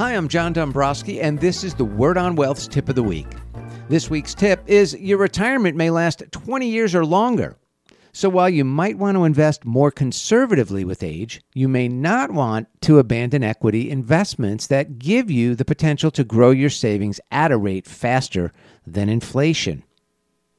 Hi, 0.00 0.16
I'm 0.16 0.28
John 0.28 0.54
Dombrowski, 0.54 1.20
and 1.20 1.38
this 1.38 1.62
is 1.62 1.74
the 1.74 1.84
Word 1.84 2.16
on 2.16 2.34
Wealth's 2.34 2.66
tip 2.66 2.88
of 2.88 2.94
the 2.94 3.02
week. 3.02 3.26
This 3.90 4.08
week's 4.08 4.34
tip 4.34 4.62
is 4.66 4.94
your 4.94 5.18
retirement 5.18 5.76
may 5.76 5.90
last 5.90 6.22
20 6.30 6.66
years 6.66 6.94
or 6.94 7.04
longer. 7.04 7.58
So 8.14 8.30
while 8.30 8.48
you 8.48 8.64
might 8.64 8.96
want 8.96 9.18
to 9.18 9.24
invest 9.24 9.66
more 9.66 9.90
conservatively 9.90 10.86
with 10.86 11.02
age, 11.02 11.42
you 11.52 11.68
may 11.68 11.86
not 11.86 12.30
want 12.30 12.68
to 12.80 12.98
abandon 12.98 13.44
equity 13.44 13.90
investments 13.90 14.68
that 14.68 14.98
give 14.98 15.30
you 15.30 15.54
the 15.54 15.66
potential 15.66 16.10
to 16.12 16.24
grow 16.24 16.50
your 16.50 16.70
savings 16.70 17.20
at 17.30 17.52
a 17.52 17.58
rate 17.58 17.86
faster 17.86 18.54
than 18.86 19.10
inflation. 19.10 19.82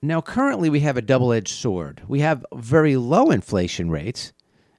Now, 0.03 0.21
currently, 0.21 0.69
we 0.69 0.81
have 0.81 0.97
a 0.97 1.01
double 1.01 1.33
edged 1.33 1.55
sword. 1.55 2.03
We 2.07 2.19
have 2.19 2.45
very 2.53 2.95
low 2.95 3.31
inflation 3.31 3.89
rates, 3.89 4.33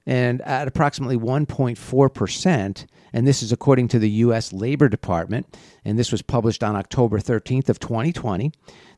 and 0.05 0.41
at 0.41 0.67
approximately 0.67 1.17
1.4%, 1.17 2.85
and 3.13 3.27
this 3.27 3.43
is 3.43 3.51
according 3.51 3.87
to 3.89 3.99
the 3.99 4.09
US 4.09 4.51
Labor 4.51 4.89
Department, 4.89 5.57
and 5.85 5.97
this 5.97 6.11
was 6.11 6.21
published 6.21 6.63
on 6.63 6.75
October 6.75 7.19
13th 7.19 7.69
of 7.69 7.79
2020. 7.79 8.51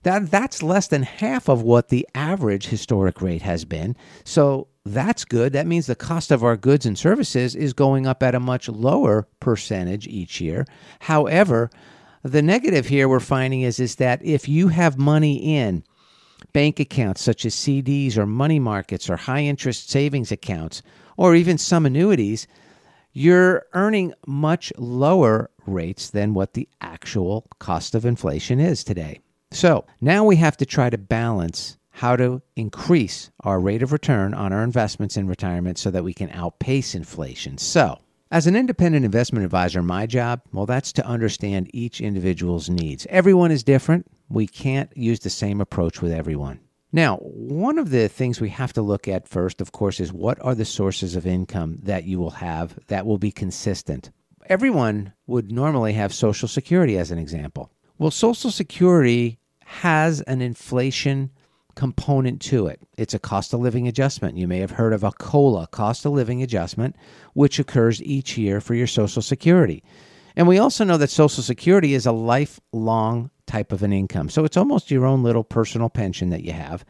That 0.03 0.29
that's 0.29 0.63
less 0.63 0.87
than 0.87 1.03
half 1.03 1.49
of 1.49 1.61
what 1.61 1.89
the 1.89 2.07
average 2.15 2.67
historic 2.67 3.21
rate 3.21 3.41
has 3.41 3.65
been. 3.65 3.95
So 4.23 4.67
that's 4.85 5.25
good. 5.25 5.53
That 5.53 5.67
means 5.67 5.87
the 5.87 5.95
cost 5.95 6.31
of 6.31 6.43
our 6.43 6.55
goods 6.55 6.85
and 6.85 6.97
services 6.97 7.55
is 7.55 7.73
going 7.73 8.05
up 8.05 8.21
at 8.21 8.35
a 8.35 8.39
much 8.39 8.69
lower 8.69 9.27
percentage 9.39 10.07
each 10.07 10.39
year. 10.39 10.65
However, 10.99 11.71
the 12.23 12.41
negative 12.41 12.87
here 12.87 13.09
we're 13.09 13.19
finding 13.19 13.61
is 13.61 13.79
is 13.79 13.95
that 13.95 14.23
if 14.23 14.47
you 14.47 14.69
have 14.69 14.97
money 14.97 15.57
in 15.57 15.83
bank 16.53 16.79
accounts 16.79 17.21
such 17.21 17.45
as 17.45 17.55
CDs 17.55 18.17
or 18.17 18.25
money 18.25 18.59
markets 18.59 19.09
or 19.09 19.17
high 19.17 19.43
interest 19.43 19.89
savings 19.89 20.31
accounts 20.31 20.81
or 21.17 21.35
even 21.35 21.57
some 21.57 21.85
annuities, 21.85 22.47
you're 23.13 23.65
earning 23.73 24.13
much 24.27 24.73
lower 24.77 25.49
rates 25.65 26.09
than 26.09 26.33
what 26.33 26.53
the 26.53 26.67
actual 26.81 27.47
cost 27.59 27.95
of 27.95 28.05
inflation 28.05 28.59
is 28.59 28.83
today. 28.83 29.19
So 29.51 29.85
now 30.01 30.25
we 30.25 30.35
have 30.35 30.57
to 30.57 30.65
try 30.65 30.89
to 30.89 30.97
balance 30.97 31.77
how 31.95 32.17
to 32.17 32.41
increase 32.57 33.31
our 33.39 33.59
rate 33.59 33.81
of 33.81 33.93
return 33.93 34.33
on 34.33 34.51
our 34.51 34.63
investments 34.63 35.15
in 35.15 35.27
retirement 35.27 35.77
so 35.77 35.89
that 35.91 36.03
we 36.03 36.13
can 36.13 36.29
outpace 36.31 36.93
inflation. 36.93 37.57
So, 37.57 37.99
as 38.31 38.47
an 38.47 38.55
independent 38.57 39.05
investment 39.05 39.45
advisor, 39.45 39.81
my 39.81 40.05
job, 40.05 40.41
well, 40.51 40.65
that's 40.65 40.91
to 40.93 41.05
understand 41.05 41.69
each 41.73 42.01
individual's 42.01 42.69
needs. 42.69 43.07
Everyone 43.09 43.49
is 43.49 43.63
different. 43.63 44.07
We 44.35 44.47
can't 44.47 44.91
use 44.97 45.21
the 45.21 45.29
same 45.29 45.61
approach 45.61 46.01
with 46.01 46.11
everyone. 46.11 46.59
Now, 46.91 47.19
one 47.19 47.79
of 47.79 47.89
the 47.89 48.09
things 48.09 48.41
we 48.41 48.49
have 48.49 48.73
to 48.73 48.81
look 48.81 49.07
at 49.07 49.29
first, 49.29 49.61
of 49.61 49.71
course, 49.71 50.01
is 50.01 50.11
what 50.11 50.37
are 50.43 50.53
the 50.53 50.65
sources 50.65 51.15
of 51.15 51.25
income 51.25 51.79
that 51.83 52.03
you 52.03 52.19
will 52.19 52.31
have 52.31 52.77
that 52.87 53.05
will 53.05 53.17
be 53.17 53.31
consistent. 53.31 54.11
Everyone 54.47 55.13
would 55.25 55.53
normally 55.53 55.93
have 55.93 56.13
Social 56.13 56.49
Security 56.49 56.97
as 56.97 57.11
an 57.11 57.17
example. 57.17 57.71
Well, 57.97 58.11
Social 58.11 58.51
Security 58.51 59.39
has 59.63 60.19
an 60.23 60.41
inflation 60.41 61.31
component 61.75 62.41
to 62.41 62.67
it. 62.67 62.81
It's 62.97 63.13
a 63.13 63.19
cost 63.19 63.53
of 63.53 63.61
living 63.61 63.87
adjustment. 63.87 64.37
You 64.37 64.49
may 64.49 64.59
have 64.59 64.71
heard 64.71 64.91
of 64.91 65.05
a 65.05 65.13
COLA, 65.13 65.67
cost 65.67 66.05
of 66.05 66.11
living 66.11 66.43
adjustment, 66.43 66.97
which 67.35 67.57
occurs 67.57 68.03
each 68.03 68.37
year 68.37 68.59
for 68.59 68.75
your 68.75 68.87
Social 68.87 69.21
Security. 69.21 69.81
And 70.35 70.47
we 70.47 70.57
also 70.57 70.83
know 70.83 70.97
that 70.97 71.09
Social 71.09 71.43
Security 71.43 71.93
is 71.93 72.05
a 72.05 72.11
lifelong 72.11 73.31
type 73.47 73.71
of 73.71 73.83
an 73.83 73.93
income. 73.93 74.29
So 74.29 74.43
it's 74.43 74.57
almost 74.57 74.91
your 74.91 75.05
own 75.05 75.23
little 75.23 75.43
personal 75.43 75.89
pension 75.89 76.29
that 76.29 76.43
you 76.43 76.53
have. 76.53 76.85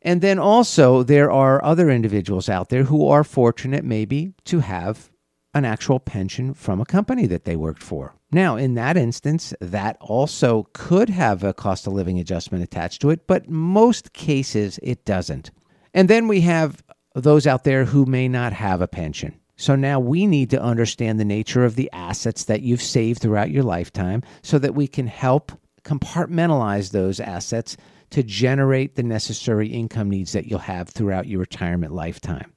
And 0.00 0.20
then 0.20 0.38
also, 0.38 1.02
there 1.02 1.30
are 1.30 1.64
other 1.64 1.88
individuals 1.88 2.48
out 2.48 2.70
there 2.70 2.84
who 2.84 3.06
are 3.08 3.22
fortunate 3.22 3.84
maybe 3.84 4.34
to 4.46 4.60
have 4.60 5.10
an 5.54 5.64
actual 5.64 6.00
pension 6.00 6.54
from 6.54 6.80
a 6.80 6.86
company 6.86 7.26
that 7.26 7.44
they 7.44 7.56
worked 7.56 7.82
for. 7.82 8.14
Now, 8.32 8.56
in 8.56 8.74
that 8.74 8.96
instance, 8.96 9.52
that 9.60 9.98
also 10.00 10.68
could 10.72 11.10
have 11.10 11.44
a 11.44 11.52
cost 11.52 11.86
of 11.86 11.92
living 11.92 12.18
adjustment 12.18 12.64
attached 12.64 13.02
to 13.02 13.10
it, 13.10 13.26
but 13.26 13.48
most 13.48 14.12
cases 14.14 14.80
it 14.82 15.04
doesn't. 15.04 15.50
And 15.92 16.08
then 16.08 16.26
we 16.26 16.40
have 16.40 16.82
those 17.14 17.46
out 17.46 17.64
there 17.64 17.84
who 17.84 18.06
may 18.06 18.28
not 18.28 18.54
have 18.54 18.80
a 18.80 18.88
pension. 18.88 19.38
So 19.62 19.76
now 19.76 20.00
we 20.00 20.26
need 20.26 20.50
to 20.50 20.60
understand 20.60 21.20
the 21.20 21.24
nature 21.24 21.64
of 21.64 21.76
the 21.76 21.88
assets 21.92 22.46
that 22.46 22.62
you've 22.62 22.82
saved 22.82 23.22
throughout 23.22 23.52
your 23.52 23.62
lifetime 23.62 24.24
so 24.42 24.58
that 24.58 24.74
we 24.74 24.88
can 24.88 25.06
help 25.06 25.52
compartmentalize 25.84 26.90
those 26.90 27.20
assets 27.20 27.76
to 28.10 28.24
generate 28.24 28.96
the 28.96 29.04
necessary 29.04 29.68
income 29.68 30.10
needs 30.10 30.32
that 30.32 30.46
you'll 30.46 30.58
have 30.58 30.88
throughout 30.88 31.28
your 31.28 31.38
retirement 31.38 31.94
lifetime. 31.94 32.52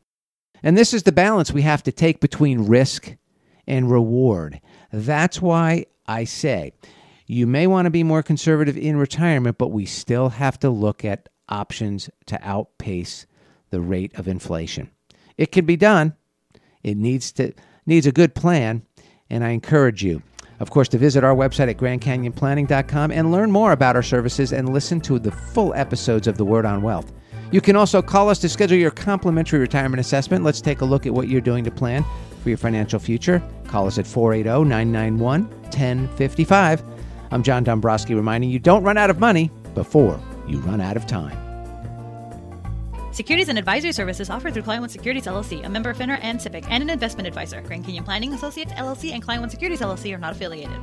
And 0.64 0.76
this 0.76 0.96
is 0.96 1.04
the 1.04 1.12
balance 1.12 1.52
we 1.52 1.62
have 1.62 1.84
to 1.84 1.92
take 1.92 2.22
between 2.22 2.66
risk 2.66 3.16
and 3.68 3.92
reward. 3.92 4.60
That's 4.92 5.40
why 5.40 5.86
I 6.08 6.24
say 6.24 6.74
you 7.28 7.46
may 7.46 7.68
want 7.68 7.86
to 7.86 7.92
be 7.92 8.02
more 8.02 8.24
conservative 8.24 8.78
in 8.78 8.98
retirement, 8.98 9.60
but 9.60 9.68
we 9.68 9.86
still 9.86 10.30
have 10.30 10.58
to 10.62 10.72
look 10.72 11.06
at 11.06 11.30
options 11.50 12.10
to 12.26 12.40
outpace 12.42 13.28
the 13.70 13.80
rate 13.80 14.18
of 14.18 14.28
inflation. 14.28 14.90
It 15.38 15.52
can 15.52 15.68
be 15.68 15.78
done. 15.78 16.16
It 16.86 16.98
needs 16.98 17.32
to 17.34 17.52
needs 17.88 18.06
a 18.06 18.12
good 18.12 18.36
plan, 18.36 18.84
and 19.32 19.44
I 19.44 19.50
encourage 19.50 20.04
you, 20.04 20.22
of 20.60 20.70
course, 20.70 20.88
to 20.90 21.00
visit 21.00 21.24
our 21.24 21.36
website 21.36 21.68
at 21.68 21.78
GrandCanyonPlanning.com 21.78 23.12
and 23.12 23.32
learn 23.32 23.50
more 23.50 23.72
about 23.72 23.96
our 23.96 24.04
services 24.04 24.54
and 24.54 24.70
listen 24.70 25.02
to 25.02 25.18
the 25.18 25.32
full 25.32 25.74
episodes 25.74 26.28
of 26.28 26.38
The 26.38 26.46
Word 26.46 26.64
on 26.64 26.84
Wealth. 26.84 27.12
You 27.52 27.60
can 27.60 27.76
also 27.76 28.04
call 28.04 28.30
us 28.30 28.38
to 28.40 28.50
schedule 28.50 28.78
your 28.78 28.92
complimentary 28.92 29.60
retirement 29.60 30.00
assessment. 30.00 30.44
Let's 30.44 30.62
take 30.62 30.82
a 30.82 30.86
look 30.86 31.08
at 31.08 31.14
what 31.14 31.28
you're 31.28 31.42
doing 31.42 31.64
to 31.64 31.72
plan 31.72 32.06
for 32.44 32.50
your 32.50 32.58
financial 32.60 33.00
future. 33.00 33.42
Call 33.66 33.88
us 33.88 33.98
at 33.98 34.06
480 34.06 34.70
991 34.70 35.50
1055. 35.50 36.84
I'm 37.32 37.42
John 37.42 37.64
Dombrowski 37.64 38.14
reminding 38.14 38.52
you 38.52 38.60
don't 38.60 38.84
run 38.84 38.98
out 38.98 39.10
of 39.10 39.20
money 39.20 39.50
before 39.74 40.20
you 40.48 40.60
run 40.60 40.82
out 40.82 40.98
of 40.98 41.08
time. 41.08 41.45
Securities 43.16 43.48
and 43.48 43.58
advisory 43.58 43.94
services 43.94 44.30
offered 44.30 44.54
through 44.54 44.64
Client 44.64 44.82
One 44.82 44.90
Securities 44.90 45.26
LLC, 45.26 45.66
a 45.66 45.70
member 45.70 45.90
of 45.90 45.98
FINRA 45.98 46.20
and 46.22 46.38
SIPC, 46.38 46.68
and 46.70 46.84
an 46.84 46.90
investment 46.90 47.26
advisor. 47.26 47.62
Grand 47.62 47.86
Canyon 47.86 48.04
Planning 48.04 48.34
Associates 48.34 48.74
LLC 48.74 49.14
and 49.14 49.24
Client 49.24 49.42
One 49.42 49.50
Securities 49.50 49.80
LLC 49.80 50.14
are 50.14 50.18
not 50.18 50.34
affiliated. 50.34 50.78